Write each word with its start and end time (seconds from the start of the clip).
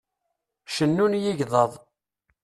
Cennun 0.75 1.13
yigḍaḍ. 1.23 1.71